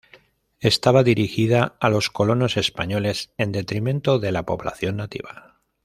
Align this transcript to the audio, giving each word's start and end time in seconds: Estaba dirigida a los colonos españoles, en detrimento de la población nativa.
Estaba 0.61 1.03
dirigida 1.03 1.75
a 1.79 1.87
los 1.91 2.09
colonos 2.09 2.57
españoles, 2.57 3.33
en 3.37 3.51
detrimento 3.51 4.17
de 4.17 4.31
la 4.31 4.47
población 4.47 4.95
nativa. 4.97 5.61